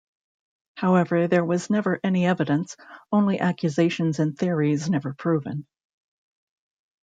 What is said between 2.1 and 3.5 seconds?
evidence, only